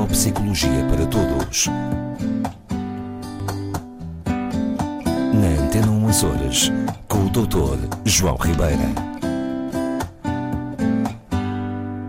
Neuropsicologia 0.00 0.82
para 0.88 1.06
Todos. 1.06 1.66
Na 5.34 5.62
Antena 5.62 5.90
1 5.90 6.08
Açores, 6.08 6.72
com 7.06 7.26
o 7.26 7.28
Dr. 7.28 7.86
João 8.06 8.36
Ribeira. 8.36 8.78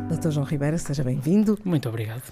Dr. 0.09 0.31
João 0.31 0.45
Ribeira, 0.45 0.77
seja 0.77 1.03
bem-vindo. 1.03 1.59
Muito 1.65 1.89
obrigado. 1.89 2.23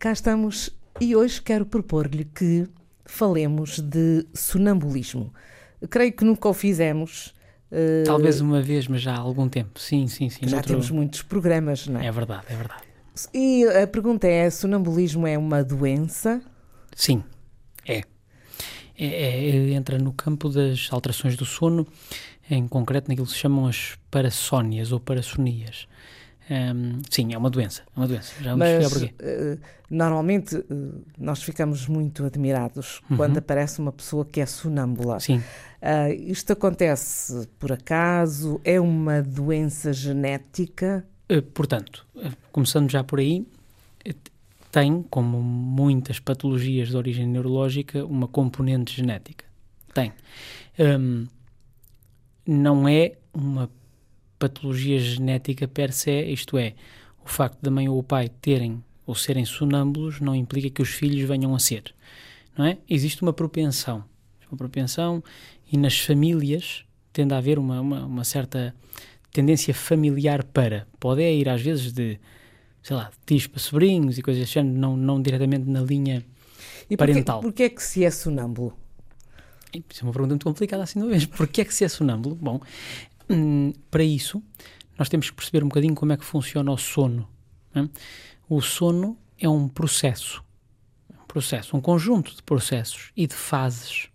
Cá 0.00 0.10
estamos 0.10 0.70
e 1.00 1.14
hoje 1.14 1.40
quero 1.40 1.64
propor-lhe 1.64 2.24
que 2.24 2.66
falemos 3.04 3.78
de 3.78 4.26
sonambulismo. 4.34 5.32
Creio 5.88 6.12
que 6.12 6.24
nunca 6.24 6.48
o 6.48 6.52
fizemos. 6.52 7.32
Uh, 7.70 8.02
Talvez 8.04 8.40
uma 8.40 8.60
vez, 8.60 8.88
mas 8.88 9.00
já 9.00 9.14
há 9.14 9.20
algum 9.20 9.48
tempo. 9.48 9.78
Sim, 9.78 10.08
sim, 10.08 10.28
sim. 10.28 10.40
Já 10.48 10.56
noutro... 10.56 10.72
temos 10.72 10.90
muitos 10.90 11.22
programas, 11.22 11.86
não 11.86 12.00
é? 12.00 12.06
É 12.06 12.10
verdade, 12.10 12.46
é 12.48 12.56
verdade. 12.56 12.93
E 13.32 13.64
a 13.64 13.86
pergunta 13.86 14.26
é: 14.26 14.48
sonambulismo 14.50 15.26
é 15.26 15.38
uma 15.38 15.62
doença? 15.62 16.42
Sim, 16.94 17.22
é. 17.86 18.02
É, 18.96 19.06
é. 19.06 19.70
Entra 19.72 19.98
no 19.98 20.12
campo 20.12 20.48
das 20.48 20.88
alterações 20.90 21.36
do 21.36 21.44
sono, 21.44 21.86
em 22.50 22.66
concreto 22.68 23.08
naquilo 23.08 23.26
que 23.26 23.32
se 23.32 23.38
chamam 23.38 23.66
as 23.66 23.96
parassónias 24.10 24.92
ou 24.92 25.00
parassonias. 25.00 25.86
Um, 26.50 27.00
sim, 27.10 27.32
é 27.32 27.38
uma 27.38 27.48
doença, 27.48 27.82
é 27.96 27.98
uma 27.98 28.06
doença. 28.06 28.34
Já 28.40 28.50
vamos 28.54 28.66
Mas, 28.66 28.92
porquê. 28.92 29.14
Uh, 29.18 29.58
normalmente 29.88 30.56
uh, 30.56 31.04
nós 31.18 31.42
ficamos 31.42 31.88
muito 31.88 32.24
admirados 32.24 33.00
uhum. 33.10 33.16
quando 33.16 33.38
aparece 33.38 33.78
uma 33.78 33.92
pessoa 33.92 34.26
que 34.26 34.40
é 34.40 34.46
sonâmbula. 34.46 35.18
Sim. 35.20 35.38
Uh, 35.38 36.12
isto 36.26 36.52
acontece 36.52 37.48
por 37.58 37.72
acaso? 37.72 38.60
É 38.62 38.78
uma 38.78 39.22
doença 39.22 39.92
genética? 39.92 41.06
Eh, 41.28 41.40
portanto, 41.40 42.06
eh, 42.16 42.30
começando 42.52 42.90
já 42.90 43.02
por 43.02 43.18
aí, 43.18 43.46
eh, 44.04 44.14
tem, 44.70 45.02
como 45.04 45.42
muitas 45.42 46.18
patologias 46.18 46.88
de 46.88 46.96
origem 46.96 47.26
neurológica, 47.26 48.04
uma 48.04 48.28
componente 48.28 48.94
genética. 48.96 49.44
Tem. 49.92 50.12
Um, 50.78 51.26
não 52.46 52.88
é 52.88 53.12
uma 53.32 53.70
patologia 54.38 54.98
genética 54.98 55.68
per 55.68 55.92
se, 55.92 56.24
isto 56.24 56.58
é, 56.58 56.74
o 57.24 57.28
facto 57.28 57.60
da 57.62 57.70
mãe 57.70 57.88
ou 57.88 57.98
o 57.98 58.02
pai 58.02 58.28
terem 58.28 58.82
ou 59.06 59.14
serem 59.14 59.44
sonâmbulos 59.44 60.20
não 60.20 60.34
implica 60.34 60.68
que 60.70 60.82
os 60.82 60.90
filhos 60.90 61.26
venham 61.28 61.54
a 61.54 61.58
ser. 61.58 61.94
Não 62.56 62.64
é? 62.64 62.78
Existe 62.88 63.22
uma 63.22 63.32
propensão. 63.32 64.04
Uma 64.50 64.58
propensão 64.58 65.22
e 65.70 65.76
nas 65.76 65.98
famílias 65.98 66.84
tende 67.12 67.34
a 67.34 67.38
haver 67.38 67.58
uma, 67.58 67.80
uma, 67.80 68.04
uma 68.04 68.24
certa 68.24 68.74
tendência 69.34 69.74
familiar 69.74 70.44
para. 70.44 70.86
Pode 71.00 71.20
é 71.20 71.34
ir 71.34 71.48
às 71.48 71.60
vezes 71.60 71.92
de, 71.92 72.20
sei 72.80 72.94
lá, 72.94 73.10
tios 73.26 73.48
para 73.48 73.58
sobrinhos 73.58 74.16
e 74.16 74.22
coisas 74.22 74.44
assim, 74.44 74.62
não, 74.62 74.96
não 74.96 75.20
diretamente 75.20 75.68
na 75.68 75.80
linha 75.80 76.24
e 76.88 76.96
parental. 76.96 77.40
E 77.40 77.42
porquê 77.42 77.64
é 77.64 77.68
que 77.68 77.82
se 77.82 78.04
é 78.04 78.10
sonâmbulo? 78.12 78.78
Isso 79.74 80.02
é 80.02 80.04
uma 80.04 80.12
pergunta 80.12 80.34
muito 80.34 80.44
complicada 80.44 80.84
assim 80.84 81.00
de 81.00 81.04
uma 81.04 81.10
vez. 81.10 81.26
Porquê 81.26 81.62
é 81.62 81.64
que 81.64 81.74
se 81.74 81.84
é 81.84 81.88
sonâmbulo? 81.88 82.36
Bom, 82.36 82.60
hum, 83.28 83.72
para 83.90 84.04
isso 84.04 84.40
nós 84.96 85.08
temos 85.08 85.28
que 85.28 85.34
perceber 85.34 85.64
um 85.64 85.68
bocadinho 85.68 85.96
como 85.96 86.12
é 86.12 86.16
que 86.16 86.24
funciona 86.24 86.70
o 86.70 86.78
sono. 86.78 87.28
Né? 87.74 87.90
O 88.48 88.62
sono 88.62 89.18
é 89.36 89.48
um 89.48 89.68
processo, 89.68 90.44
um 91.10 91.26
processo, 91.26 91.76
um 91.76 91.80
conjunto 91.80 92.36
de 92.36 92.42
processos 92.44 93.10
e 93.16 93.26
de 93.26 93.34
fases, 93.34 94.08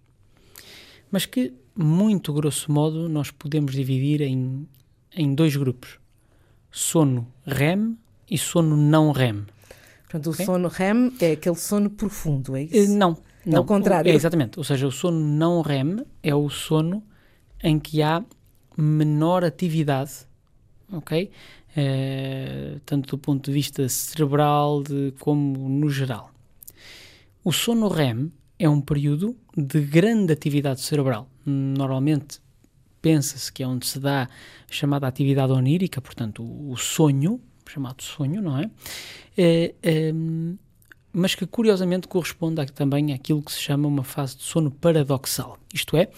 mas 1.11 1.25
que, 1.25 1.53
muito 1.75 2.31
grosso 2.31 2.71
modo, 2.71 3.09
nós 3.09 3.31
podemos 3.31 3.73
dividir 3.73 4.21
em 4.21 4.65
em 5.15 5.33
dois 5.33 5.55
grupos: 5.55 5.99
sono 6.71 7.31
REM 7.45 7.97
e 8.29 8.37
sono 8.37 8.75
não 8.75 9.11
REM. 9.11 9.45
Portanto, 10.03 10.31
okay? 10.31 10.43
o 10.43 10.45
sono 10.45 10.67
REM 10.67 11.13
é 11.19 11.31
aquele 11.33 11.55
sono 11.55 11.89
profundo, 11.89 12.55
é 12.55 12.63
isso? 12.63 12.91
Uh, 12.91 12.95
não, 12.95 13.17
não. 13.45 13.59
Ao 13.59 13.65
contrário. 13.65 14.11
É, 14.11 14.15
exatamente. 14.15 14.57
Ou 14.57 14.63
seja, 14.63 14.87
o 14.87 14.91
sono 14.91 15.19
não 15.19 15.61
REM 15.61 16.05
é 16.23 16.33
o 16.33 16.49
sono 16.49 17.03
em 17.61 17.79
que 17.79 18.01
há 18.01 18.23
menor 18.77 19.43
atividade, 19.43 20.11
ok? 20.91 21.29
Uh, 21.77 22.79
tanto 22.85 23.09
do 23.09 23.17
ponto 23.17 23.45
de 23.45 23.51
vista 23.51 23.87
cerebral 23.87 24.81
de, 24.81 25.13
como 25.19 25.69
no 25.69 25.89
geral. 25.89 26.31
O 27.43 27.51
sono 27.51 27.87
REM 27.87 28.31
é 28.57 28.67
um 28.67 28.81
período 28.81 29.35
de 29.55 29.79
grande 29.79 30.33
atividade 30.33 30.81
cerebral. 30.81 31.29
Normalmente 31.45 32.41
pensa-se 33.01 33.51
que 33.51 33.63
é 33.63 33.67
onde 33.67 33.85
se 33.85 33.99
dá 33.99 34.23
a 34.23 34.73
chamada 34.73 35.07
atividade 35.07 35.51
onírica, 35.51 36.01
portanto, 36.01 36.43
o, 36.43 36.75
sonho, 36.77 37.41
chamado 37.67 38.01
sonho, 38.01 38.41
não 38.41 38.57
é? 38.57 38.69
é, 39.37 39.75
é 39.81 40.13
mas 41.11 41.35
que 41.35 41.45
curiosamente 41.45 42.07
corresponde 42.07 42.61
a, 42.61 42.65
também 42.65 43.13
àquilo 43.13 43.41
que 43.41 43.51
se 43.51 43.59
chama 43.59 43.87
uma 43.87 44.03
fase 44.03 44.37
de 44.37 44.43
sono 44.43 44.69
paradoxal. 44.69 45.57
Isto 45.73 45.97
é, 45.97 46.09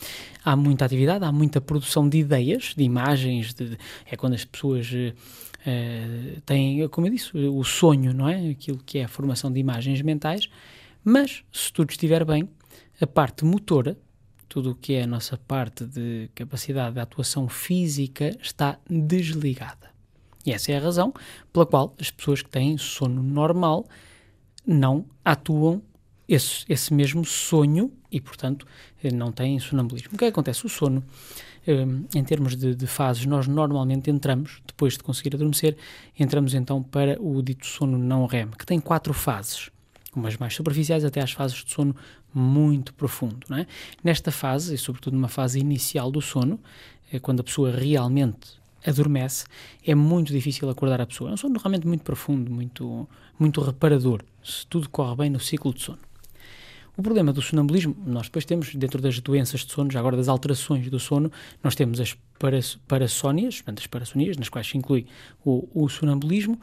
há 0.43 0.55
muita 0.55 0.85
atividade, 0.85 1.23
há 1.23 1.31
muita 1.31 1.61
produção 1.61 2.07
de 2.07 2.17
ideias, 2.17 2.73
de 2.75 2.83
imagens, 2.83 3.53
de, 3.53 3.77
é 4.05 4.15
quando 4.15 4.33
as 4.33 4.43
pessoas 4.43 4.91
uh, 4.91 6.41
têm, 6.45 6.87
como 6.89 7.07
eu 7.07 7.11
disse, 7.11 7.35
o 7.35 7.63
sonho, 7.63 8.13
não 8.13 8.27
é? 8.27 8.49
Aquilo 8.49 8.79
que 8.85 8.99
é 8.99 9.05
a 9.05 9.07
formação 9.07 9.51
de 9.51 9.59
imagens 9.59 10.01
mentais, 10.01 10.49
mas 11.03 11.43
se 11.51 11.71
tudo 11.71 11.89
estiver 11.89 12.25
bem, 12.25 12.47
a 12.99 13.07
parte 13.07 13.45
motora, 13.45 13.97
tudo 14.51 14.71
o 14.71 14.75
que 14.75 14.95
é 14.95 15.03
a 15.03 15.07
nossa 15.07 15.37
parte 15.37 15.85
de 15.85 16.29
capacidade 16.35 16.95
de 16.95 16.99
atuação 16.99 17.47
física 17.47 18.37
está 18.41 18.77
desligada. 18.89 19.89
E 20.45 20.51
essa 20.51 20.73
é 20.73 20.77
a 20.77 20.81
razão 20.81 21.13
pela 21.53 21.65
qual 21.65 21.95
as 21.97 22.11
pessoas 22.11 22.41
que 22.41 22.49
têm 22.49 22.77
sono 22.77 23.23
normal 23.23 23.87
não 24.67 25.05
atuam 25.23 25.81
esse, 26.27 26.65
esse 26.67 26.93
mesmo 26.93 27.23
sonho 27.23 27.93
e, 28.11 28.19
portanto, 28.19 28.67
não 29.13 29.31
têm 29.31 29.57
sonambulismo. 29.57 30.11
O 30.15 30.17
que, 30.17 30.25
é 30.25 30.27
acontece? 30.27 30.65
O 30.65 30.69
sono, 30.69 31.01
um, 31.65 32.05
em 32.13 32.23
termos 32.25 32.57
de, 32.57 32.75
de, 32.75 32.87
fases, 32.87 33.25
nós 33.25 33.47
normalmente 33.47 34.11
entramos, 34.11 34.61
depois 34.67 34.97
de 34.97 34.99
conseguir 34.99 35.33
adormecer, 35.33 35.77
entramos 36.19 36.53
então 36.53 36.83
para 36.83 37.17
o 37.21 37.41
dito 37.41 37.65
sono 37.65 37.97
não 37.97 38.25
REM, 38.25 38.49
que 38.49 38.65
tem 38.65 38.81
quatro 38.81 39.13
fases 39.13 39.71
umas 40.15 40.37
mais 40.37 40.53
superficiais 40.53 41.05
até 41.05 41.21
às 41.21 41.31
fases 41.31 41.63
de 41.63 41.71
sono 41.71 41.95
muito 42.33 42.93
profundo. 42.93 43.39
Não 43.49 43.57
é? 43.57 43.67
Nesta 44.03 44.31
fase, 44.31 44.75
e 44.75 44.77
sobretudo 44.77 45.13
numa 45.13 45.27
fase 45.27 45.59
inicial 45.59 46.11
do 46.11 46.21
sono, 46.21 46.59
é 47.11 47.19
quando 47.19 47.41
a 47.41 47.43
pessoa 47.43 47.71
realmente 47.71 48.61
adormece, 48.85 49.45
é 49.85 49.93
muito 49.93 50.33
difícil 50.33 50.69
acordar 50.69 51.01
a 51.01 51.05
pessoa. 51.05 51.29
É 51.29 51.33
um 51.33 51.37
sono 51.37 51.59
realmente 51.59 51.87
muito 51.87 52.03
profundo, 52.03 52.51
muito, 52.51 53.07
muito 53.37 53.61
reparador, 53.61 54.23
se 54.43 54.65
tudo 54.67 54.89
corre 54.89 55.15
bem 55.15 55.29
no 55.29 55.39
ciclo 55.39 55.73
de 55.73 55.81
sono. 55.81 55.99
O 56.97 57.01
problema 57.01 57.31
do 57.31 57.41
sonambulismo, 57.41 57.95
nós 58.05 58.23
depois 58.23 58.43
temos, 58.43 58.75
dentro 58.75 59.01
das 59.01 59.19
doenças 59.19 59.61
de 59.61 59.71
sono, 59.71 59.89
já 59.89 59.99
agora 59.99 60.17
das 60.17 60.27
alterações 60.27 60.89
do 60.89 60.99
sono, 60.99 61.31
nós 61.63 61.73
temos 61.73 61.99
as 62.01 62.17
parassónias, 62.87 63.63
as 63.65 63.87
parassonias, 63.87 64.35
nas 64.35 64.49
quais 64.49 64.67
se 64.67 64.77
inclui 64.77 65.07
o, 65.45 65.67
o 65.73 65.87
sonambulismo, 65.87 66.59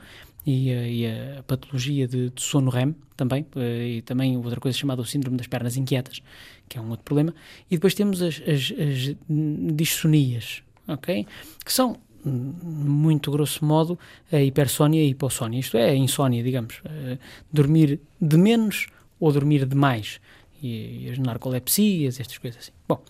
e 0.49 0.73
a, 0.73 0.89
e 0.89 1.07
a 1.39 1.43
patologia 1.43 2.09
de, 2.09 2.31
de, 2.31 2.43
sono 2.43 2.71
REM 2.71 2.95
também, 3.15 3.45
eh, 3.55 3.97
e 3.99 4.03
também 4.03 4.35
outra 4.39 4.59
coisa 4.59 4.79
chamada 4.79 5.03
o 5.03 5.05
síndrome 5.05 5.37
das 5.37 5.47
pernas 5.47 5.77
inquietas, 5.77 6.23
que 6.67 6.79
é 6.79 6.81
um 6.81 6.89
outro 6.89 7.05
problema. 7.05 7.35
E 7.71 7.77
depois 7.77 7.93
temos 7.95 8.23
as, 8.23 8.41
as, 8.47 8.73
as 8.73 9.17
dissonias, 9.29 10.63
ok? 10.87 11.27
Que 11.63 11.71
são, 11.71 11.99
muito 12.25 13.31
grosso 13.31 13.63
modo, 13.63 13.99
a 14.33 14.41
hipersónia 14.41 15.03
e 15.03 15.07
a 15.07 15.11
hipossónia, 15.11 15.61
isto 15.61 15.77
é, 15.77 15.91
a 15.91 15.95
insónia, 15.95 16.43
digamos. 16.43 16.81
Eh, 16.83 17.19
dormir 17.53 18.01
de 18.19 18.37
menos 18.39 18.87
ou 19.21 19.31
dormir 19.31 19.67
de 19.67 19.77
mais 19.77 20.19
e, 20.63 21.07
e 21.07 21.11
as 21.11 21.19
narcolepsias, 21.19 22.21
estas 22.21 22.39
coisas 22.39 22.61
assim. 22.61 22.73
Bom, 22.87 23.03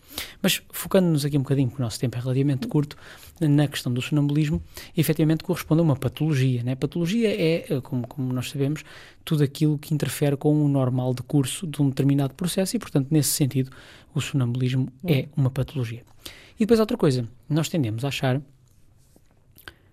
mas 0.42 0.62
focando-nos 0.70 1.24
aqui 1.24 1.36
um 1.36 1.42
bocadinho, 1.42 1.68
porque 1.68 1.82
o 1.82 1.84
nosso 1.84 1.98
tempo 1.98 2.16
é 2.16 2.20
relativamente 2.20 2.66
curto, 2.66 2.96
na 3.40 3.68
questão 3.68 3.92
do 3.92 4.02
sonambulismo, 4.02 4.62
efetivamente 4.96 5.44
corresponde 5.44 5.80
a 5.80 5.84
uma 5.84 5.96
patologia. 5.96 6.62
Né? 6.62 6.74
Patologia 6.74 7.28
é, 7.28 7.80
como, 7.82 8.06
como 8.06 8.32
nós 8.32 8.50
sabemos, 8.50 8.84
tudo 9.24 9.44
aquilo 9.44 9.78
que 9.78 9.94
interfere 9.94 10.36
com 10.36 10.64
o 10.64 10.68
normal 10.68 11.14
decurso 11.14 11.66
de 11.66 11.80
um 11.80 11.88
determinado 11.88 12.34
processo 12.34 12.76
e, 12.76 12.78
portanto, 12.78 13.08
nesse 13.10 13.30
sentido, 13.30 13.70
o 14.14 14.20
sonambulismo 14.20 14.88
é 15.06 15.28
uma 15.36 15.50
patologia. 15.50 16.02
E 16.56 16.60
depois 16.60 16.80
outra 16.80 16.96
coisa, 16.96 17.28
nós 17.48 17.68
tendemos 17.68 18.04
a 18.04 18.08
achar 18.08 18.40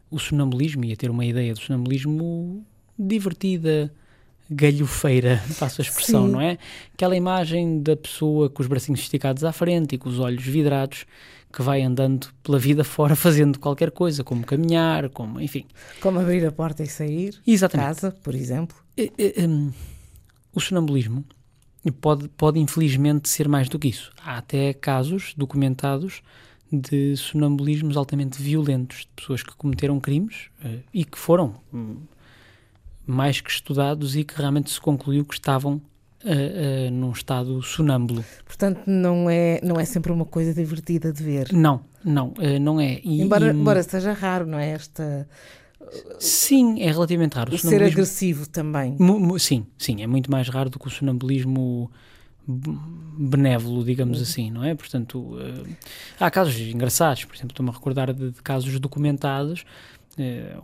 o 0.10 0.18
sonambulismo 0.18 0.84
e 0.86 0.94
a 0.94 0.96
ter 0.96 1.12
uma 1.12 1.26
ideia 1.26 1.54
do 1.54 1.60
sonambulismo 1.60 2.66
divertida, 2.98 3.94
galhofeira, 4.50 5.44
passo 5.60 5.82
a 5.82 5.84
expressão, 5.84 6.26
Sim. 6.26 6.32
não 6.32 6.42
é? 6.42 6.58
Aquela 6.94 7.16
imagem 7.16 7.82
da 7.82 7.96
pessoa 7.96 8.50
com 8.50 8.62
os 8.62 8.68
bracinhos 8.68 9.02
esticados 9.02 9.44
à 9.44 9.52
frente 9.52 9.96
e 9.96 9.98
com 9.98 10.10
os 10.10 10.20
olhos 10.20 10.44
vidrados 10.44 11.06
que 11.52 11.62
vai 11.62 11.82
andando 11.82 12.28
pela 12.44 12.60
vida 12.60 12.84
fora 12.84 13.16
fazendo 13.18 13.60
qualquer 13.60 13.92
coisa, 13.92 14.24
como 14.24 14.46
caminhar, 14.46 15.10
como, 15.10 15.40
enfim. 15.40 15.66
Como 16.02 16.20
abrir 16.20 16.46
a 16.46 16.52
porta 16.52 16.84
e 16.84 16.88
sair 16.88 17.36
Exatamente. 17.48 17.88
casa, 17.88 18.12
por 18.24 18.36
exemplo. 18.36 18.76
Um, 19.40 19.72
o 20.54 20.60
sonambulismo 20.60 21.26
pode, 22.02 22.28
pode 22.30 22.60
infelizmente 22.60 23.30
ser 23.30 23.48
mais 23.48 23.70
do 23.70 23.80
que 23.80 23.88
isso. 23.88 24.12
Há 24.24 24.38
até 24.38 24.74
casos 24.74 25.34
documentados 25.36 26.22
de 26.72 27.16
sonambulismos 27.16 27.96
altamente 27.96 28.42
violentos, 28.42 29.00
de 29.00 29.08
pessoas 29.16 29.44
que 29.44 29.56
cometeram 29.56 30.00
crimes 30.00 30.48
uh, 30.64 30.82
e 30.94 31.06
que 31.06 31.18
foram 31.18 31.56
um, 31.74 31.98
mais 33.06 33.42
que 33.42 33.50
estudados 33.50 34.16
e 34.16 34.24
que 34.24 34.38
realmente 34.38 34.72
se 34.72 34.82
concluiu 34.82 35.24
que 35.26 35.34
estavam 35.34 35.82
uh, 36.26 36.88
uh, 36.88 36.92
num 36.92 37.12
estado 37.12 37.62
sonâmbulo. 37.62 38.26
Portanto, 38.46 38.82
não 38.88 39.30
é, 39.30 39.60
não 39.64 39.80
é 39.80 39.86
sempre 39.86 40.12
uma 40.12 40.26
coisa 40.26 40.54
divertida 40.54 41.14
de 41.14 41.24
ver. 41.24 41.54
Não, 41.54 41.82
não, 42.04 42.30
uh, 42.30 42.60
não 42.60 42.80
é. 42.80 43.00
E, 43.04 43.22
embora, 43.22 43.48
e... 43.48 43.50
embora 43.50 43.84
seja 43.84 44.14
raro, 44.14 44.46
não 44.46 44.58
é? 44.58 44.72
Esta. 44.72 45.28
Sim, 46.20 46.82
é 46.82 46.92
relativamente 46.92 47.36
raro. 47.36 47.52
O, 47.52 47.56
o 47.56 47.58
ser 47.58 47.84
agressivo 47.84 48.50
também. 48.50 48.98
Sim, 49.38 49.68
sim, 49.78 50.02
é 50.02 50.08
muito 50.08 50.32
mais 50.32 50.50
raro 50.50 50.70
do 50.70 50.80
que 50.80 50.88
o 50.88 50.90
sonambulismo 50.90 51.92
benévolo, 53.18 53.84
digamos 53.84 54.18
uhum. 54.18 54.24
assim, 54.24 54.52
não 54.52 54.64
é? 54.64 54.76
Portanto, 54.76 55.36
há 56.20 56.30
casos 56.30 56.56
engraçados, 56.60 57.26
por 57.26 57.36
exemplo, 57.36 57.54
estou-me 57.54 57.72
a 57.72 57.74
recordar 57.74 58.14
de, 58.14 58.32
de, 58.32 58.42
casos 58.42 58.80
documentados, 58.80 59.66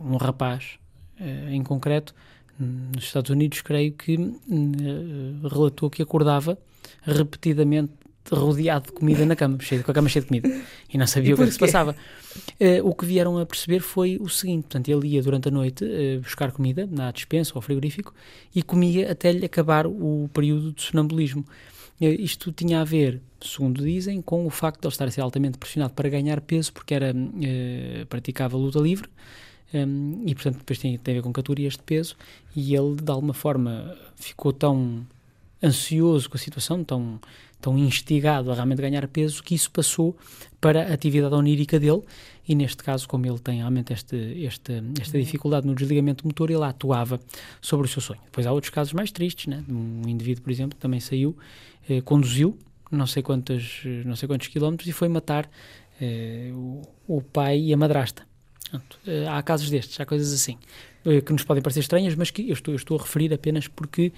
um 0.00 0.16
rapaz 0.16 0.78
em 1.50 1.62
concreto, 1.62 2.14
nos 2.58 3.04
Estados 3.04 3.30
Unidos, 3.30 3.60
creio 3.62 3.92
que 3.92 4.16
relatou 5.42 5.90
que 5.90 6.02
acordava 6.02 6.58
repetidamente 7.02 7.92
rodeado 8.30 8.86
de 8.86 8.92
comida 8.92 9.26
na 9.26 9.34
cama, 9.34 9.58
cheio, 9.60 9.82
com 9.82 9.90
a 9.90 9.94
cama 9.94 10.08
cheia 10.08 10.22
de 10.22 10.28
comida, 10.28 10.48
e 10.92 10.96
não 10.96 11.06
sabia 11.06 11.30
e 11.30 11.34
o 11.34 11.36
que, 11.36 11.42
é 11.42 11.46
que 11.46 11.52
se 11.52 11.58
passava. 11.58 11.96
Uh, 12.60 12.88
o 12.88 12.94
que 12.94 13.04
vieram 13.04 13.38
a 13.38 13.44
perceber 13.44 13.80
foi 13.80 14.18
o 14.20 14.28
seguinte: 14.28 14.62
portanto, 14.62 14.88
ele 14.88 15.08
ia 15.08 15.22
durante 15.22 15.48
a 15.48 15.50
noite 15.50 15.84
uh, 15.84 16.20
buscar 16.20 16.52
comida 16.52 16.88
na 16.90 17.10
despensa 17.10 17.52
ou 17.54 17.62
frigorífico 17.62 18.14
e 18.54 18.62
comia 18.62 19.10
até 19.10 19.32
lhe 19.32 19.44
acabar 19.44 19.86
o 19.86 20.30
período 20.32 20.72
de 20.72 20.82
sonambulismo. 20.82 21.44
Uh, 22.00 22.04
isto 22.04 22.52
tinha 22.52 22.80
a 22.80 22.84
ver, 22.84 23.20
segundo 23.40 23.82
dizem, 23.82 24.22
com 24.22 24.46
o 24.46 24.50
facto 24.50 24.80
de 24.80 24.86
ele 24.86 24.92
estar 24.92 25.06
a 25.06 25.10
ser 25.10 25.20
altamente 25.20 25.58
pressionado 25.58 25.92
para 25.94 26.08
ganhar 26.08 26.40
peso, 26.40 26.72
porque 26.72 26.94
era 26.94 27.14
praticava 28.08 28.56
luta 28.56 28.78
livre. 28.78 29.08
Um, 29.74 30.22
e 30.26 30.34
portanto 30.34 30.58
depois 30.58 30.78
tem, 30.78 30.98
tem 30.98 31.14
a 31.14 31.16
ver 31.16 31.22
com 31.22 31.32
categorias 31.32 31.74
de 31.74 31.82
peso 31.82 32.14
e 32.54 32.74
ele 32.74 32.96
de 32.96 33.10
alguma 33.10 33.32
forma 33.32 33.96
ficou 34.16 34.52
tão 34.52 35.06
ansioso 35.62 36.28
com 36.28 36.36
a 36.36 36.40
situação, 36.40 36.84
tão 36.84 37.18
tão 37.62 37.78
instigado 37.78 38.50
a 38.50 38.54
realmente 38.54 38.82
ganhar 38.82 39.06
peso 39.06 39.42
que 39.42 39.54
isso 39.54 39.70
passou 39.70 40.16
para 40.60 40.90
a 40.90 40.92
atividade 40.92 41.34
onírica 41.34 41.78
dele 41.78 42.02
e 42.46 42.56
neste 42.56 42.82
caso, 42.82 43.08
como 43.08 43.24
ele 43.24 43.38
tem 43.38 43.58
realmente 43.58 43.92
este, 43.92 44.16
este, 44.16 44.82
esta 45.00 45.16
dificuldade 45.16 45.64
no 45.64 45.74
desligamento 45.74 46.26
motor, 46.26 46.50
ele 46.50 46.64
atuava 46.64 47.20
sobre 47.60 47.86
o 47.86 47.88
seu 47.88 48.02
sonho. 48.02 48.20
Depois 48.24 48.46
há 48.46 48.52
outros 48.52 48.70
casos 48.70 48.92
mais 48.92 49.12
tristes, 49.12 49.46
né? 49.46 49.64
um 49.68 50.02
indivíduo, 50.08 50.42
por 50.42 50.50
exemplo, 50.50 50.74
que 50.76 50.82
também 50.82 50.98
saiu, 50.98 51.36
eh, 51.88 52.00
conduziu 52.00 52.58
não 52.90 53.06
sei, 53.06 53.22
quantos, 53.22 53.82
não 54.04 54.16
sei 54.16 54.26
quantos 54.26 54.48
quilómetros 54.48 54.88
e 54.88 54.92
foi 54.92 55.08
matar 55.08 55.48
eh, 56.00 56.50
o, 56.52 56.82
o, 57.06 57.22
pai 57.22 57.58
e 57.60 57.72
a 57.72 57.76
madrasta. 57.76 58.26
Portanto, 58.72 58.98
eh, 59.06 59.28
há 59.28 59.40
casos 59.42 59.70
destes, 59.70 60.00
há 60.00 60.06
coisas 60.06 60.32
assim, 60.32 60.58
eh, 61.04 61.20
que 61.20 61.32
nos 61.32 61.44
podem 61.44 61.62
parecer 61.62 61.80
estranhas, 61.80 62.14
mas 62.14 62.30
que 62.30 62.48
eu 62.48 62.54
estou, 62.54 62.72
eu 62.72 62.76
estou 62.76 62.98
a 62.98 63.02
referir 63.02 63.32
apenas 63.32 63.68
porque 63.68 64.12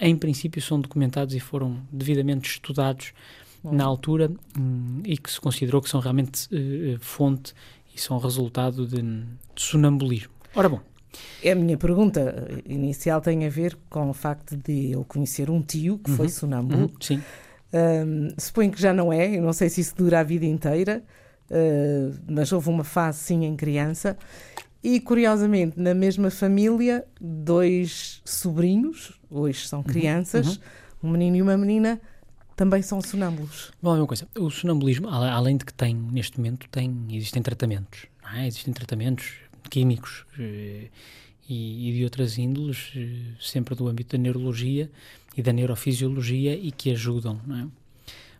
em 0.00 0.16
princípio, 0.16 0.60
são 0.60 0.80
documentados 0.80 1.34
e 1.34 1.40
foram 1.40 1.78
devidamente 1.90 2.50
estudados 2.50 3.12
Bom. 3.62 3.72
na 3.72 3.84
altura 3.84 4.30
hum, 4.58 5.02
e 5.04 5.16
que 5.16 5.30
se 5.30 5.40
considerou 5.40 5.80
que 5.82 5.88
são 5.88 6.00
realmente 6.00 6.48
uh, 6.54 6.98
fonte 7.00 7.52
e 7.94 8.00
são 8.00 8.18
resultado 8.18 8.86
de, 8.86 9.02
de 9.02 9.62
sonambulismo. 9.62 10.32
Ora 10.54 10.68
bom. 10.68 10.80
A 11.44 11.54
minha 11.54 11.76
pergunta 11.76 12.48
inicial 12.66 13.20
tem 13.20 13.46
a 13.46 13.48
ver 13.48 13.76
com 13.88 14.10
o 14.10 14.14
facto 14.14 14.56
de 14.56 14.92
eu 14.92 15.04
conhecer 15.04 15.50
um 15.50 15.60
tio 15.62 15.98
que 15.98 16.10
uhum. 16.10 16.16
foi 16.16 16.28
sonâmbulo. 16.28 16.82
Uhum. 16.82 16.90
Sim. 17.00 17.22
Um, 17.72 18.28
suponho 18.38 18.70
que 18.70 18.80
já 18.80 18.92
não 18.92 19.12
é, 19.12 19.36
eu 19.36 19.42
não 19.42 19.52
sei 19.52 19.68
se 19.68 19.80
isso 19.80 19.96
dura 19.96 20.20
a 20.20 20.22
vida 20.22 20.46
inteira, 20.46 21.02
uh, 21.50 22.18
mas 22.28 22.52
houve 22.52 22.68
uma 22.68 22.84
fase 22.84 23.18
sim 23.20 23.44
em 23.44 23.56
criança 23.56 24.16
e, 24.82 25.00
curiosamente, 25.00 25.78
na 25.78 25.92
mesma 25.92 26.30
família, 26.30 27.04
dois 27.20 28.22
sobrinhos, 28.24 29.18
hoje 29.28 29.66
são 29.66 29.80
uhum, 29.80 29.84
crianças, 29.84 30.56
uhum. 30.56 31.10
um 31.10 31.10
menino 31.10 31.36
e 31.36 31.42
uma 31.42 31.56
menina, 31.56 32.00
também 32.54 32.82
são 32.82 33.00
sonâmbulos. 33.00 33.72
Bom, 33.82 33.96
é 33.96 34.00
uma 34.00 34.06
coisa, 34.06 34.26
o 34.36 34.50
sonambulismo, 34.50 35.08
além 35.08 35.56
de 35.56 35.64
que 35.64 35.74
tem, 35.74 35.94
neste 35.94 36.38
momento, 36.38 36.68
tem, 36.68 37.06
existem 37.10 37.42
tratamentos, 37.42 38.06
é? 38.34 38.46
existem 38.46 38.72
tratamentos 38.72 39.34
químicos 39.68 40.24
eh, 40.38 40.88
e, 41.48 41.90
e, 41.90 41.92
de 41.94 42.04
outras 42.04 42.38
índoles, 42.38 42.92
eh, 42.96 43.34
sempre 43.40 43.74
do 43.74 43.88
âmbito 43.88 44.16
da 44.16 44.22
neurologia 44.22 44.90
e 45.36 45.42
da 45.42 45.52
neurofisiologia 45.52 46.54
e 46.54 46.72
que 46.72 46.90
ajudam, 46.90 47.40
é? 47.50 47.66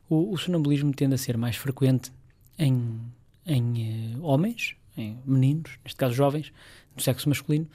o, 0.09 0.33
o, 0.33 0.39
sonambulismo 0.39 0.93
tende 0.93 1.15
a 1.15 1.19
ser 1.19 1.37
mais 1.37 1.57
frequente 1.57 2.11
em, 2.59 3.01
em 3.47 4.17
uh, 4.17 4.25
homens, 4.25 4.77
em 4.97 5.19
meninos, 5.25 5.79
neste 5.85 5.97
caso 5.97 6.15
jovens, 6.15 6.53
do 6.95 7.03
sexo 7.03 7.29
masculino, 7.29 7.69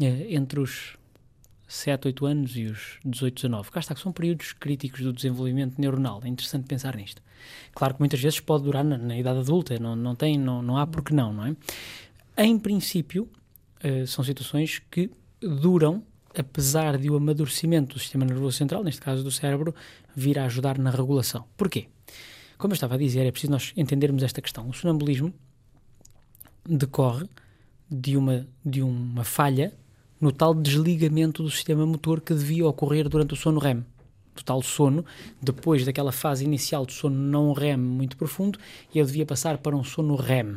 eh, 0.00 0.34
entre 0.34 0.58
os 0.60 0.96
7, 1.66 2.08
8 2.08 2.26
anos 2.26 2.56
e 2.56 2.64
os 2.64 2.98
18, 3.04 3.34
19. 3.34 3.70
Cá 3.70 3.80
está, 3.80 3.94
que 3.94 4.00
são 4.00 4.12
períodos 4.12 4.52
críticos 4.52 5.00
do 5.00 5.12
desenvolvimento 5.12 5.80
neuronal. 5.80 6.20
É 6.24 6.28
interessante 6.28 6.66
pensar 6.66 6.96
nisto. 6.96 7.22
Claro 7.72 7.94
que 7.94 8.00
muitas 8.00 8.20
vezes 8.20 8.40
pode 8.40 8.64
durar 8.64 8.84
na, 8.84 8.98
na 8.98 9.16
idade 9.16 9.38
adulta, 9.38 9.78
não, 9.78 9.94
não, 9.94 10.14
tem, 10.14 10.38
não, 10.38 10.62
não 10.62 10.76
há 10.76 10.86
porque 10.86 11.14
não, 11.14 11.32
não 11.32 11.46
é? 11.46 11.56
Em 12.36 12.58
princípio, 12.58 13.28
uh, 13.84 14.06
são 14.06 14.24
situações 14.24 14.80
que 14.90 15.10
duram, 15.40 16.02
apesar 16.36 16.98
de 16.98 17.08
o 17.10 17.16
amadurecimento 17.16 17.94
do 17.94 18.00
sistema 18.00 18.24
nervoso 18.24 18.56
central, 18.56 18.82
neste 18.82 19.00
caso 19.00 19.22
do 19.22 19.30
cérebro, 19.30 19.74
vir 20.14 20.38
a 20.38 20.46
ajudar 20.46 20.78
na 20.78 20.90
regulação. 20.90 21.44
Porquê? 21.56 21.88
Como 22.58 22.72
eu 22.72 22.74
estava 22.74 22.94
a 22.94 22.98
dizer, 22.98 23.26
é 23.26 23.30
preciso 23.30 23.52
nós 23.52 23.72
entendermos 23.76 24.22
esta 24.22 24.40
questão. 24.40 24.68
O 24.68 24.72
sonambulismo 24.72 25.32
decorre 26.68 27.28
de 27.90 28.16
uma, 28.16 28.46
de 28.64 28.82
uma 28.82 29.24
falha 29.24 29.72
no 30.20 30.32
tal 30.32 30.54
desligamento 30.54 31.42
do 31.42 31.50
sistema 31.50 31.84
motor 31.84 32.20
que 32.20 32.34
devia 32.34 32.66
ocorrer 32.66 33.08
durante 33.08 33.34
o 33.34 33.36
sono 33.36 33.58
REM. 33.58 33.84
Do 34.34 34.42
tal 34.42 34.62
sono, 34.62 35.04
depois 35.40 35.84
daquela 35.84 36.10
fase 36.10 36.44
inicial 36.44 36.84
do 36.84 36.92
sono 36.92 37.16
não 37.16 37.52
REM 37.52 37.76
muito 37.76 38.16
profundo, 38.16 38.58
ele 38.94 39.06
devia 39.06 39.24
passar 39.24 39.58
para 39.58 39.76
um 39.76 39.84
sono 39.84 40.16
REM. 40.16 40.56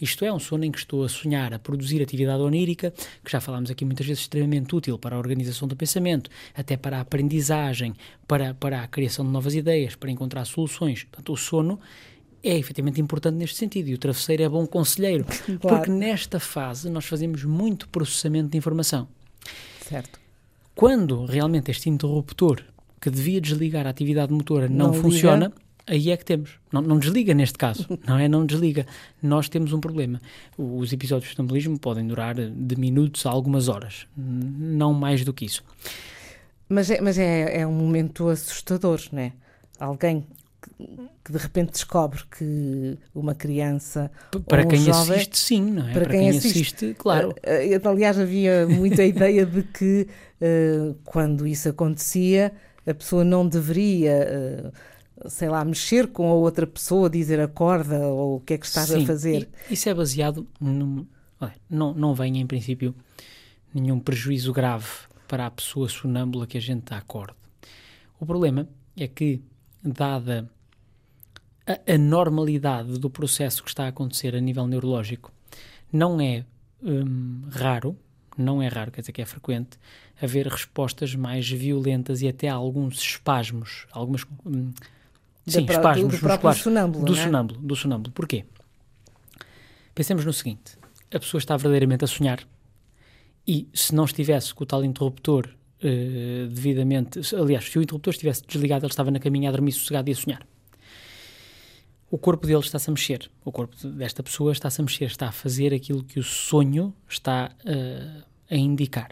Isto 0.00 0.24
é, 0.24 0.32
um 0.32 0.38
sono 0.38 0.64
em 0.64 0.72
que 0.72 0.78
estou 0.78 1.04
a 1.04 1.08
sonhar, 1.08 1.52
a 1.52 1.58
produzir 1.58 2.02
atividade 2.02 2.40
onírica, 2.40 2.92
que 3.24 3.30
já 3.30 3.40
falámos 3.40 3.70
aqui 3.70 3.84
muitas 3.84 4.06
vezes 4.06 4.22
extremamente 4.22 4.74
útil 4.74 4.98
para 4.98 5.16
a 5.16 5.18
organização 5.18 5.68
do 5.68 5.76
pensamento, 5.76 6.30
até 6.54 6.76
para 6.76 6.98
a 6.98 7.00
aprendizagem, 7.00 7.94
para, 8.26 8.54
para 8.54 8.82
a 8.82 8.88
criação 8.88 9.24
de 9.24 9.30
novas 9.30 9.54
ideias, 9.54 9.94
para 9.94 10.10
encontrar 10.10 10.44
soluções. 10.44 11.04
Portanto, 11.04 11.32
o 11.32 11.36
sono 11.36 11.78
é 12.42 12.56
efetivamente 12.56 13.00
importante 13.00 13.36
neste 13.36 13.56
sentido 13.56 13.88
e 13.88 13.94
o 13.94 13.98
travesseiro 13.98 14.42
é 14.42 14.48
bom 14.48 14.66
conselheiro, 14.66 15.24
claro. 15.24 15.58
porque 15.60 15.90
nesta 15.90 16.38
fase 16.38 16.88
nós 16.88 17.04
fazemos 17.04 17.44
muito 17.44 17.88
processamento 17.88 18.50
de 18.50 18.58
informação. 18.58 19.08
Certo. 19.80 20.20
Quando 20.74 21.24
realmente 21.24 21.70
este 21.70 21.88
interruptor 21.88 22.62
que 23.00 23.10
devia 23.10 23.40
desligar 23.40 23.86
a 23.86 23.90
atividade 23.90 24.32
motora 24.32 24.68
não, 24.68 24.88
não 24.88 24.94
funciona, 24.94 25.46
liga. 25.46 25.54
aí 25.86 26.10
é 26.10 26.16
que 26.16 26.24
temos. 26.24 26.50
Não, 26.72 26.80
não, 26.80 26.98
desliga 26.98 27.34
neste 27.34 27.58
caso, 27.58 27.86
não 28.06 28.18
é? 28.18 28.28
Não 28.28 28.44
desliga. 28.44 28.86
Nós 29.22 29.48
temos 29.48 29.72
um 29.72 29.80
problema. 29.80 30.20
Os 30.56 30.92
episódios 30.92 31.30
de 31.30 31.36
sonambulismo 31.36 31.78
podem 31.78 32.06
durar 32.06 32.34
de 32.34 32.76
minutos 32.76 33.24
a 33.26 33.30
algumas 33.30 33.68
horas, 33.68 34.06
não 34.16 34.92
mais 34.92 35.24
do 35.24 35.32
que 35.32 35.44
isso. 35.44 35.62
Mas 36.68 36.90
é, 36.90 37.00
mas 37.00 37.18
é, 37.18 37.60
é 37.60 37.66
um 37.66 37.72
momento 37.72 38.28
assustador, 38.28 39.00
não 39.12 39.22
é? 39.22 39.32
Alguém 39.78 40.26
que 41.24 41.32
de 41.32 41.38
repente 41.38 41.72
descobre 41.72 42.20
que 42.36 42.98
uma 43.14 43.34
criança 43.34 44.10
para 44.46 44.64
um 44.64 44.68
quem 44.68 44.80
jovem, 44.80 45.16
assiste 45.16 45.38
sim 45.38 45.62
não 45.62 45.88
é 45.88 45.92
para, 45.92 46.02
para 46.02 46.10
quem, 46.10 46.20
quem 46.20 46.28
assiste, 46.30 46.56
assiste, 46.56 46.94
claro 46.98 47.30
uh, 47.30 47.88
aliás 47.88 48.18
havia 48.18 48.66
muita 48.66 49.04
ideia 49.04 49.46
de 49.46 49.62
que 49.62 50.08
uh, 50.40 50.94
quando 51.04 51.46
isso 51.46 51.68
acontecia 51.68 52.52
a 52.88 52.94
pessoa 52.94 53.24
não 53.24 53.46
deveria 53.46 54.72
uh, 55.24 55.28
sei 55.28 55.48
lá 55.48 55.64
mexer 55.64 56.08
com 56.08 56.30
a 56.30 56.34
outra 56.34 56.66
pessoa 56.66 57.10
dizer 57.10 57.40
acorda 57.40 57.98
ou 58.06 58.36
o 58.36 58.40
que 58.40 58.54
é 58.54 58.58
que 58.58 58.66
estás 58.66 58.88
sim, 58.88 59.02
a 59.02 59.06
fazer? 59.06 59.48
isso 59.70 59.88
é 59.88 59.94
baseado 59.94 60.46
num, 60.60 61.06
não 61.68 61.92
não 61.92 62.14
vem 62.14 62.38
em 62.38 62.46
princípio 62.46 62.94
nenhum 63.74 63.98
prejuízo 63.98 64.52
grave 64.52 64.86
para 65.26 65.46
a 65.46 65.50
pessoa 65.50 65.88
sonâmbula 65.88 66.46
que 66.46 66.56
a 66.56 66.60
gente 66.60 66.92
acorde. 66.94 67.34
O 68.18 68.24
problema 68.24 68.68
é 68.96 69.06
que 69.06 69.42
dada 69.82 70.50
a 71.66 71.94
anormalidade 71.94 72.98
do 72.98 73.10
processo 73.10 73.62
que 73.62 73.68
está 73.68 73.84
a 73.84 73.88
acontecer 73.88 74.34
a 74.34 74.40
nível 74.40 74.66
neurológico, 74.66 75.30
não 75.92 76.18
é 76.20 76.44
hum, 76.82 77.42
raro, 77.50 77.96
não 78.36 78.62
é 78.62 78.68
raro, 78.68 78.90
quer 78.90 79.02
dizer 79.02 79.12
que 79.12 79.20
é 79.20 79.26
frequente, 79.26 79.78
haver 80.20 80.46
respostas 80.46 81.14
mais 81.14 81.48
violentas 81.48 82.22
e 82.22 82.28
até 82.28 82.48
alguns 82.48 83.00
espasmos, 83.00 83.86
algumas 83.92 84.24
hum, 84.44 84.72
sim, 85.46 85.64
do, 85.64 85.72
espasmos 85.72 86.20
do, 86.20 86.28
musculares 86.28 86.62
sonâmbulo, 86.62 87.04
do 87.04 87.14
é? 87.14 87.16
sonâmbulo, 87.16 87.60
do 87.60 87.76
sonâmbulo. 87.76 88.12
Porquê? 88.12 88.44
Pensemos 89.94 90.24
no 90.24 90.32
seguinte: 90.32 90.76
a 91.12 91.18
pessoa 91.18 91.38
está 91.38 91.56
verdadeiramente 91.56 92.04
a 92.04 92.08
sonhar 92.08 92.40
e 93.46 93.68
se 93.72 93.94
não 93.94 94.04
estivesse 94.04 94.54
com 94.54 94.64
o 94.64 94.66
tal 94.66 94.84
interruptor 94.84 95.48
uh, 95.48 96.48
devidamente. 96.48 97.20
Aliás, 97.34 97.64
se 97.64 97.78
o 97.78 97.82
interruptor 97.82 98.12
estivesse 98.12 98.42
desligado, 98.46 98.84
ele 98.84 98.92
estava 98.92 99.10
na 99.10 99.18
caminha 99.18 99.48
a 99.48 99.52
dormir 99.52 99.72
sossegado 99.72 100.10
e 100.10 100.12
a 100.12 100.16
sonhar. 100.16 100.46
O 102.10 102.16
corpo 102.16 102.46
dele 102.46 102.60
está-se 102.60 102.88
a 102.88 102.92
mexer. 102.92 103.30
O 103.44 103.52
corpo 103.52 103.74
desta 103.88 104.22
pessoa 104.22 104.52
está-se 104.52 104.80
a 104.80 104.84
mexer, 104.84 105.06
está 105.06 105.28
a 105.28 105.32
fazer 105.32 105.74
aquilo 105.74 106.02
que 106.02 106.18
o 106.18 106.22
sonho 106.22 106.94
está 107.08 107.50
uh, 107.64 108.24
a 108.50 108.56
indicar. 108.56 109.10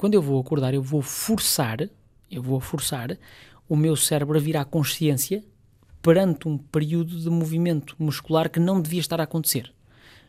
Quando 0.00 0.14
eu 0.14 0.22
vou 0.22 0.40
acordar, 0.40 0.72
eu 0.72 0.82
vou 0.82 1.02
forçar, 1.02 1.86
eu 2.30 2.42
vou 2.42 2.58
forçar 2.58 3.18
o 3.68 3.76
meu 3.76 3.94
cérebro 3.94 4.34
a 4.38 4.40
vir 4.40 4.56
à 4.56 4.64
consciência 4.64 5.44
perante 6.00 6.48
um 6.48 6.56
período 6.56 7.20
de 7.20 7.28
movimento 7.28 7.94
muscular 7.98 8.48
que 8.48 8.58
não 8.58 8.80
devia 8.80 8.98
estar 9.00 9.20
a 9.20 9.24
acontecer. 9.24 9.70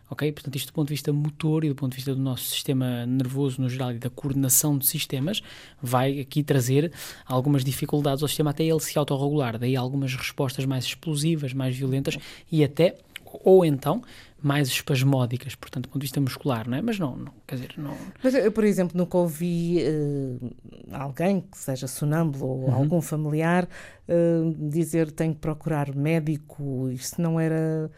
Ok? 0.09 0.29
Portanto, 0.33 0.57
isto 0.57 0.67
do 0.67 0.73
ponto 0.73 0.89
de 0.89 0.93
vista 0.93 1.13
motor 1.13 1.63
e 1.63 1.69
do 1.69 1.75
ponto 1.75 1.91
de 1.91 1.95
vista 1.95 2.13
do 2.13 2.19
nosso 2.19 2.49
sistema 2.49 3.05
nervoso 3.05 3.61
no 3.61 3.69
geral 3.69 3.93
e 3.93 3.97
da 3.97 4.09
coordenação 4.09 4.77
de 4.77 4.85
sistemas, 4.85 5.41
vai 5.81 6.19
aqui 6.19 6.43
trazer 6.43 6.91
algumas 7.25 7.63
dificuldades 7.63 8.21
ao 8.21 8.27
sistema 8.27 8.49
até 8.49 8.65
ele 8.65 8.81
se 8.81 8.99
autorregular. 8.99 9.57
Daí 9.57 9.77
algumas 9.77 10.13
respostas 10.13 10.65
mais 10.65 10.83
explosivas, 10.83 11.53
mais 11.53 11.77
violentas 11.77 12.17
e 12.51 12.61
até, 12.61 12.97
ou 13.23 13.63
então, 13.63 14.03
mais 14.41 14.67
espasmódicas, 14.67 15.55
portanto, 15.55 15.83
do 15.83 15.89
ponto 15.89 16.00
de 16.00 16.05
vista 16.05 16.19
muscular, 16.19 16.67
não 16.67 16.77
é? 16.77 16.81
Mas 16.81 16.98
não, 16.98 17.15
não 17.15 17.33
quer 17.45 17.55
dizer, 17.55 17.74
não... 17.77 17.95
Mas 18.24 18.33
eu, 18.33 18.51
por 18.51 18.63
exemplo, 18.63 18.98
nunca 18.98 19.17
ouvi 19.17 19.77
uh, 19.83 20.51
alguém 20.91 21.41
que 21.41 21.57
seja 21.57 21.88
sonâmbulo 21.88 22.45
ou 22.45 22.69
uhum. 22.69 22.74
algum 22.74 23.01
familiar 23.01 23.67
uh, 24.07 24.69
dizer 24.69 25.12
tenho 25.12 25.33
que 25.33 25.39
procurar 25.39 25.93
médico, 25.95 26.89
isso 26.91 27.21
não 27.21 27.39
era 27.39 27.91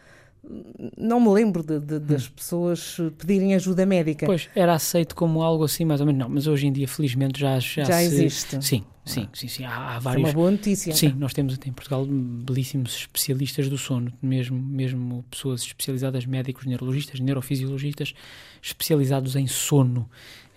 não 0.96 1.20
me 1.20 1.28
lembro 1.28 1.62
de, 1.62 1.80
de, 1.80 1.98
das 1.98 2.26
hum. 2.26 2.32
pessoas 2.36 2.96
pedirem 3.18 3.54
ajuda 3.54 3.86
médica. 3.86 4.26
Pois, 4.26 4.48
era 4.54 4.74
aceito 4.74 5.14
como 5.14 5.42
algo 5.42 5.64
assim, 5.64 5.84
mais 5.84 6.00
ou 6.00 6.06
menos, 6.06 6.20
não, 6.20 6.28
mas 6.28 6.46
hoje 6.46 6.66
em 6.66 6.72
dia, 6.72 6.86
felizmente, 6.86 7.40
já 7.40 7.58
Já, 7.58 7.84
já 7.84 7.98
se, 7.98 8.04
existe. 8.04 8.64
Sim, 8.64 8.84
sim, 9.04 9.28
sim, 9.32 9.48
sim. 9.48 9.64
Há, 9.64 9.96
há 9.96 9.98
vários. 9.98 10.24
É 10.24 10.28
uma 10.28 10.34
boa 10.34 10.50
notícia. 10.50 10.94
Sim, 10.94 11.14
nós 11.16 11.32
temos 11.32 11.58
em 11.64 11.72
Portugal 11.72 12.06
belíssimos 12.06 12.94
especialistas 12.96 13.68
do 13.68 13.78
sono, 13.78 14.12
mesmo, 14.20 14.58
mesmo 14.58 15.24
pessoas 15.30 15.62
especializadas, 15.62 16.26
médicos, 16.26 16.66
neurologistas, 16.66 17.20
neurofisiologistas, 17.20 18.14
especializados 18.62 19.36
em 19.36 19.46
sono. 19.46 20.08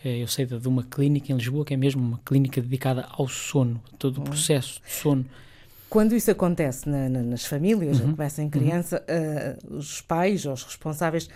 Eh, 0.04 0.22
eu 0.22 0.28
sei 0.28 0.46
de 0.46 0.68
uma 0.68 0.84
clínica 0.84 1.32
em 1.32 1.36
Lisboa 1.36 1.66
que 1.66 1.74
é 1.74 1.78
mesmo 1.78 2.02
uma 2.02 2.20
clínica 2.26 2.62
dedicada 2.62 3.08
ao 3.10 3.28
sono, 3.28 3.82
todo 3.98 4.18
o 4.18 4.22
hum. 4.22 4.26
processo 4.26 4.82
de 4.86 4.92
sono. 4.92 5.26
Quando 5.90 6.16
isso 6.16 6.30
acontece 6.30 6.90
na, 6.90 7.08
na, 7.08 7.24
nas 7.24 7.46
famílias, 7.46 8.00
uhum. 8.00 8.12
começa 8.12 8.42
em 8.42 8.46
uhum. 8.46 8.52
criança, 8.52 9.04
uhum. 9.08 9.76
uh, 9.76 9.78
os 9.78 10.02
pais 10.02 10.46
ou 10.46 10.54
os 10.54 10.64
responsáveis 10.64 11.30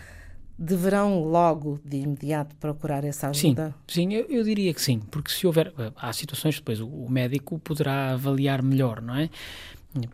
deverão 0.62 1.24
logo, 1.24 1.79
de 1.84 1.98
imediato, 1.98 2.55
procurar 2.58 3.03
essa 3.03 3.29
ajuda? 3.29 3.74
Sim, 3.88 4.10
sim 4.10 4.13
eu, 4.13 4.25
eu, 4.29 4.43
diria 4.43 4.74
que 4.74 4.81
sim, 4.81 5.00
porque 5.00 5.31
se 5.31 5.48
houver. 5.48 5.74
Eh, 5.77 5.91
há 5.96 6.13
situações 6.13 6.55
depois 6.55 6.79
o, 6.79 6.88
o 6.88 7.10
médico 7.10 7.58
poderá 7.60 8.12
avaliar 8.12 8.62
melhor, 8.62 9.01
não 9.01 9.15
é? 9.15 9.29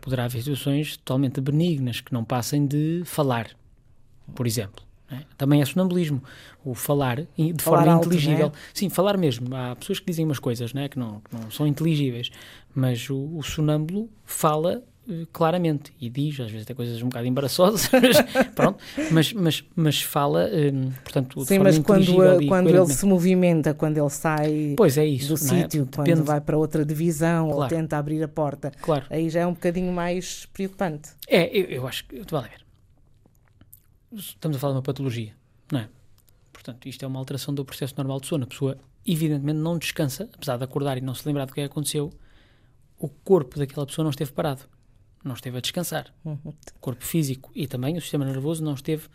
Poderá 0.00 0.24
haver 0.24 0.42
situações 0.42 0.96
totalmente 0.96 1.40
benignas 1.40 2.00
que 2.00 2.12
não 2.12 2.24
passem 2.24 2.66
de 2.66 3.02
falar, 3.04 3.50
por 4.34 4.46
exemplo. 4.46 4.87
É? 5.10 5.20
Também 5.36 5.62
é 5.62 5.64
sonambulismo. 5.64 6.22
O 6.64 6.74
falar 6.74 7.16
de 7.16 7.54
falar 7.62 7.78
forma 7.78 7.92
alto, 7.92 8.06
inteligível. 8.06 8.48
É? 8.48 8.52
Sim, 8.74 8.90
falar 8.90 9.16
mesmo. 9.16 9.54
Há 9.54 9.74
pessoas 9.76 10.00
que 10.00 10.06
dizem 10.06 10.24
umas 10.24 10.38
coisas 10.38 10.74
né, 10.74 10.88
que, 10.88 10.98
não, 10.98 11.20
que 11.20 11.34
não 11.34 11.50
são 11.50 11.66
inteligíveis, 11.66 12.30
mas 12.74 13.08
o, 13.08 13.36
o 13.36 13.42
sonâmbulo 13.42 14.10
fala 14.26 14.82
uh, 15.08 15.26
claramente 15.32 15.94
e 15.98 16.10
diz, 16.10 16.38
às 16.40 16.50
vezes 16.50 16.66
até 16.66 16.74
coisas 16.74 17.00
um 17.00 17.08
bocado 17.08 17.26
embaraçosas, 17.26 17.88
mas, 18.02 18.50
pronto, 18.54 18.78
mas, 19.10 19.32
mas, 19.32 19.64
mas 19.74 20.02
fala, 20.02 20.50
um, 20.52 20.90
portanto, 21.02 21.42
Sim, 21.46 21.60
mas 21.60 21.78
quando, 21.78 22.14
quando 22.46 22.68
ele 22.68 22.86
se 22.92 23.06
movimenta, 23.06 23.72
quando 23.72 23.96
ele 23.96 24.10
sai 24.10 24.74
pois 24.76 24.98
é 24.98 25.06
isso, 25.06 25.28
do 25.28 25.34
é? 25.34 25.36
sítio, 25.38 25.88
quando 25.94 26.22
vai 26.22 26.40
para 26.42 26.58
outra 26.58 26.84
divisão 26.84 27.46
claro. 27.50 27.62
ou 27.62 27.68
tenta 27.68 27.96
abrir 27.96 28.22
a 28.22 28.28
porta, 28.28 28.70
claro. 28.82 29.06
aí 29.08 29.30
já 29.30 29.40
é 29.40 29.46
um 29.46 29.54
bocadinho 29.54 29.90
mais 29.90 30.46
preocupante. 30.52 31.10
É, 31.26 31.46
eu, 31.58 31.64
eu 31.64 31.88
acho 31.88 32.04
que, 32.04 32.22
vale 32.30 32.46
a 32.46 32.50
ver 32.50 32.67
estamos 34.12 34.56
a 34.56 34.60
falar 34.60 34.72
de 34.72 34.76
uma 34.78 34.82
patologia, 34.82 35.34
não 35.70 35.80
é? 35.80 35.88
Portanto, 36.52 36.88
isto 36.88 37.04
é 37.04 37.08
uma 37.08 37.18
alteração 37.18 37.54
do 37.54 37.64
processo 37.64 37.94
normal 37.96 38.20
de 38.20 38.26
sono. 38.26 38.44
A 38.44 38.46
pessoa, 38.46 38.78
evidentemente, 39.06 39.58
não 39.58 39.78
descansa, 39.78 40.28
apesar 40.34 40.56
de 40.56 40.64
acordar 40.64 40.98
e 40.98 41.00
não 41.00 41.14
se 41.14 41.26
lembrar 41.26 41.44
do 41.44 41.52
que 41.52 41.60
aconteceu, 41.60 42.12
o 42.98 43.08
corpo 43.08 43.58
daquela 43.58 43.86
pessoa 43.86 44.02
não 44.02 44.10
esteve 44.10 44.32
parado, 44.32 44.62
não 45.22 45.34
esteve 45.34 45.58
a 45.58 45.60
descansar. 45.60 46.12
Uhum. 46.24 46.38
O 46.44 46.54
corpo 46.80 47.04
físico 47.04 47.50
e 47.54 47.66
também 47.66 47.96
o 47.96 48.00
sistema 48.00 48.24
nervoso 48.24 48.64
não 48.64 48.74
esteve 48.74 49.06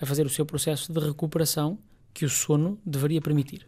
a 0.00 0.06
fazer 0.06 0.26
o 0.26 0.28
seu 0.28 0.44
processo 0.44 0.92
de 0.92 0.98
recuperação 0.98 1.78
que 2.12 2.24
o 2.24 2.28
sono 2.28 2.80
deveria 2.84 3.20
permitir. 3.20 3.66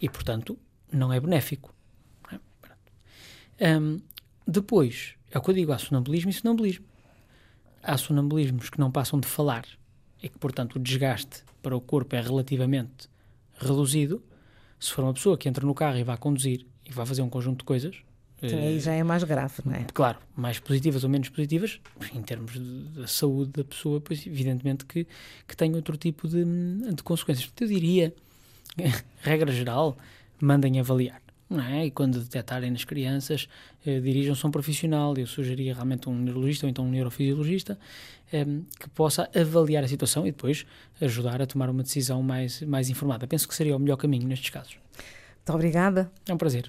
E, 0.00 0.08
portanto, 0.08 0.58
não 0.92 1.12
é 1.12 1.18
benéfico. 1.18 1.74
Não 2.30 2.38
é? 3.58 3.78
Um, 3.78 4.00
depois, 4.46 5.14
é 5.30 5.38
o 5.38 5.42
que 5.42 5.50
eu 5.50 5.54
digo, 5.54 5.72
há 5.72 5.78
sonambulismo 5.78 6.30
e 6.30 6.32
sonambulismo. 6.32 6.86
Há 7.82 7.96
sonambulismos 7.96 8.70
que 8.70 8.78
não 8.78 8.90
passam 8.90 9.18
de 9.18 9.26
falar 9.26 9.64
e 10.22 10.28
que, 10.28 10.38
portanto, 10.38 10.76
o 10.76 10.78
desgaste 10.78 11.42
para 11.62 11.76
o 11.76 11.80
corpo 11.80 12.14
é 12.14 12.20
relativamente 12.20 13.08
reduzido, 13.58 14.22
se 14.78 14.92
for 14.92 15.02
uma 15.02 15.14
pessoa 15.14 15.36
que 15.36 15.48
entra 15.48 15.66
no 15.66 15.74
carro 15.74 15.98
e 15.98 16.04
vai 16.04 16.16
conduzir 16.16 16.66
e 16.84 16.92
vai 16.92 17.06
fazer 17.06 17.22
um 17.22 17.28
conjunto 17.28 17.58
de 17.58 17.64
coisas. 17.64 17.96
Sim, 18.40 18.58
aí 18.58 18.78
já 18.78 18.92
é 18.92 19.02
mais 19.02 19.24
grave, 19.24 19.54
não 19.64 19.72
é? 19.72 19.86
Claro, 19.94 20.18
mais 20.36 20.58
positivas 20.58 21.02
ou 21.04 21.10
menos 21.10 21.30
positivas, 21.30 21.80
em 22.14 22.22
termos 22.22 22.52
da 22.94 23.06
saúde 23.06 23.52
da 23.52 23.64
pessoa, 23.64 24.00
pois 24.00 24.26
evidentemente 24.26 24.84
que, 24.84 25.06
que 25.48 25.56
tem 25.56 25.74
outro 25.74 25.96
tipo 25.96 26.28
de, 26.28 26.44
de 26.94 27.02
consequências. 27.02 27.46
Portanto, 27.46 27.62
eu 27.62 27.68
diria, 27.68 28.14
regra 29.22 29.50
geral, 29.50 29.96
mandem 30.38 30.78
avaliar. 30.78 31.22
Não 31.48 31.62
é? 31.62 31.86
E 31.86 31.90
quando 31.90 32.18
detectarem 32.18 32.70
nas 32.70 32.84
crianças, 32.84 33.48
eh, 33.86 34.00
dirijam-se 34.00 34.44
a 34.44 34.48
um 34.48 34.50
profissional. 34.50 35.16
Eu 35.16 35.26
sugeria 35.26 35.74
realmente 35.74 36.08
um 36.08 36.14
neurologista 36.14 36.66
ou 36.66 36.70
então 36.70 36.84
um 36.84 36.90
neurofisiologista 36.90 37.78
eh, 38.32 38.44
que 38.80 38.88
possa 38.90 39.30
avaliar 39.34 39.84
a 39.84 39.88
situação 39.88 40.26
e 40.26 40.32
depois 40.32 40.66
ajudar 41.00 41.40
a 41.40 41.46
tomar 41.46 41.70
uma 41.70 41.84
decisão 41.84 42.22
mais, 42.22 42.62
mais 42.62 42.90
informada. 42.90 43.26
Penso 43.26 43.46
que 43.46 43.54
seria 43.54 43.76
o 43.76 43.78
melhor 43.78 43.96
caminho 43.96 44.26
nestes 44.26 44.50
casos. 44.50 44.76
Muito 45.36 45.54
obrigada. 45.54 46.10
É 46.28 46.34
um 46.34 46.36
prazer. 46.36 46.68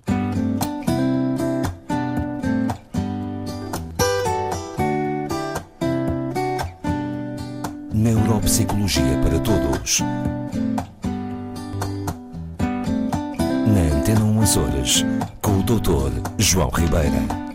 Neuropsicologia 7.91 9.19
para 9.23 9.39
Todos. 9.39 10.03
Na 14.47 14.61
Antena 14.61 14.61
1 14.61 14.63
Horas, 14.63 15.05
com 15.41 15.59
o 15.59 15.63
Dr. 15.63 16.21
João 16.37 16.69
Ribeira. 16.69 17.46